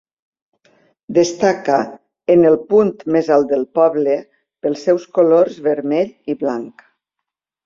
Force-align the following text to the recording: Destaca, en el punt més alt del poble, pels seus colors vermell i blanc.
Destaca, 1.17 1.75
en 2.35 2.41
el 2.51 2.57
punt 2.71 2.93
més 3.17 3.29
alt 3.37 3.51
del 3.51 3.67
poble, 3.81 4.17
pels 4.67 4.87
seus 4.89 5.07
colors 5.19 5.61
vermell 5.69 6.11
i 6.35 6.39
blanc. 6.43 6.85